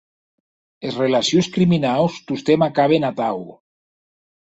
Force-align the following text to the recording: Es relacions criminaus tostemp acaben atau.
Es 0.91 0.95
relacions 1.01 1.49
criminaus 1.57 2.15
tostemp 2.31 2.65
acaben 2.69 3.05
atau. 3.11 3.45